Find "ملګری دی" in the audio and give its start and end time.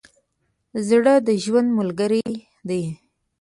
1.79-2.83